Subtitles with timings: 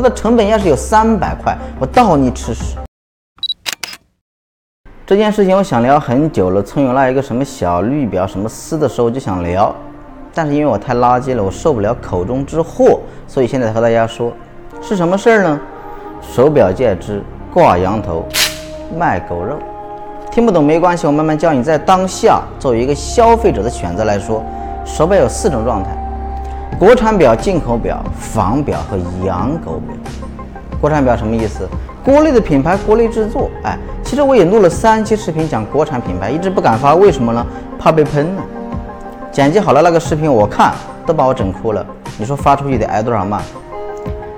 [0.00, 2.74] 它的成本要是有三百块，我倒你吃屎！
[5.04, 9.74] 这件事情我想聊很久了，从有那一个什么小绿表什么丝的时候就想聊，
[10.32, 14.32] 但是因为我太垃圾了，我受不了口中之祸，所以现在和大家说，
[14.80, 15.60] 是什么事儿呢？
[16.22, 17.22] 手表戒指
[17.52, 18.24] 挂羊头，
[18.98, 19.58] 卖狗肉。
[20.30, 21.62] 听不懂没关系，我慢慢教你。
[21.62, 24.42] 在当下，作为一个消费者的选择来说，
[24.82, 25.90] 手表有四种状态：
[26.80, 29.94] 国产表、进口表、仿表和养狗表。
[30.80, 31.68] 国产表什么意思？
[32.02, 33.50] 国内的品牌，国内制作。
[33.62, 37.46] 哎，其实我也录了三期视频讲国产品牌，一直不敢发，为什么呢？
[37.78, 38.42] 怕被喷呢。
[39.30, 40.72] 剪辑好了那个视频，我看
[41.04, 41.84] 都把我整哭了。
[42.16, 43.42] 你说发出去得挨多少骂？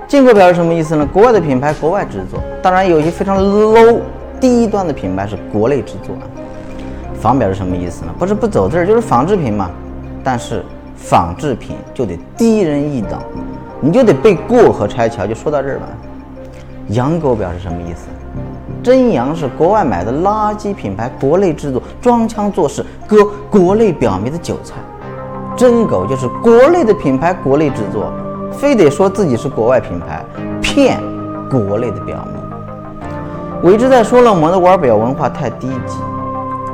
[0.05, 1.07] 进口表是什么意思呢？
[1.13, 2.41] 国外的品牌，国外制作。
[2.61, 4.01] 当然有一些非常 low。
[4.41, 6.13] 低端的品牌是国内制作，
[7.21, 8.11] 仿表是什么意思呢？
[8.19, 9.71] 不是不走字儿，就是仿制品嘛。
[10.21, 10.61] 但是
[11.03, 13.19] 仿制品就得低人一等，
[13.81, 15.27] 你就得被过河拆桥。
[15.27, 15.85] 就说到这儿吧。
[16.87, 18.07] 养狗表是什么意思？
[18.81, 23.17] 真羊是国外买的垃圾品牌，国内制作，装腔作势，割
[23.49, 24.75] 国内表迷的韭菜。
[25.55, 28.11] 真狗就是国内的品牌，国内制作，
[28.51, 30.23] 非得说自己是国外品牌，
[30.61, 30.99] 骗
[31.49, 32.39] 国内的表迷。
[33.61, 35.97] 我一直在说了，我们的玩表文化太低级，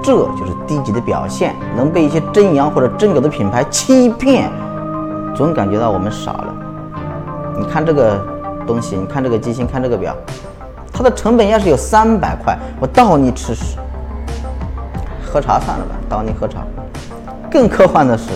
[0.02, 1.55] 这就是低级的表现。
[1.75, 4.50] 能被一些真羊或者真狗的品牌欺骗，
[5.36, 6.56] 总感觉到我们傻了。
[7.58, 8.19] 你看这个
[8.66, 10.16] 东西，你看这个机芯，看这个表，
[10.94, 13.78] 它的成本要是有三百块，我倒你吃屎。
[15.31, 16.59] 喝茶算了吧，倒你喝茶。
[17.52, 18.31] 更科幻的是，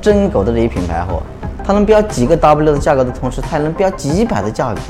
[0.00, 1.22] 真狗的这些品牌货，
[1.64, 4.80] 它能标几个 W 的价格的同时，它还能标几百的价格。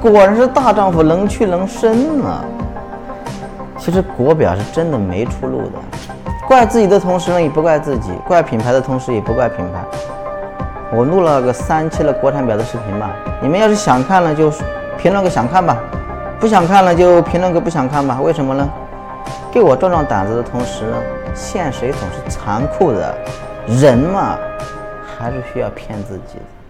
[0.00, 2.44] 果然是大丈夫能屈能伸啊！
[3.84, 5.72] 其实国表是真的没出路的，
[6.48, 9.84] 怪自己的同时呢也不怪自己，怪品牌的同时也不怪品牌。
[10.90, 13.10] 我录了个三期的国产表的视频吧，
[13.42, 14.50] 你们要是想看了就
[14.96, 15.76] 评论个想看吧，
[16.40, 18.18] 不想看了就评论个不想看吧。
[18.22, 18.66] 为什么呢？
[19.52, 20.96] 给我壮壮胆子的同时呢，
[21.34, 23.14] 现实也总是残酷的，
[23.66, 24.38] 人嘛
[25.18, 26.63] 还是需要骗自己的。